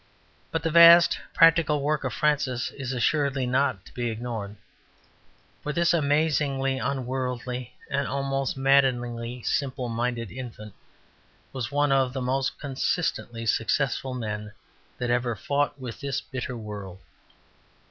But 0.49 0.63
the 0.63 0.71
vast 0.71 1.19
practical 1.31 1.79
work 1.79 2.03
of 2.03 2.11
Francis 2.11 2.71
is 2.71 2.91
assuredly 2.91 3.45
not 3.45 3.85
to 3.85 3.93
be 3.93 4.09
ignored, 4.09 4.55
for 5.61 5.71
this 5.71 5.93
amazingly 5.93 6.79
unworldly 6.79 7.75
and 7.87 8.07
almost 8.07 8.57
maddeningly 8.57 9.43
simple 9.43 9.89
minded 9.89 10.31
infant 10.31 10.73
was 11.53 11.71
one 11.71 11.91
of 11.91 12.13
the 12.13 12.19
most 12.21 12.57
consistently 12.59 13.45
successful 13.45 14.15
men 14.15 14.51
that 14.97 15.11
ever 15.11 15.35
fought 15.35 15.79
with 15.79 15.99
this 15.99 16.19
bitter 16.19 16.57
world. 16.57 16.97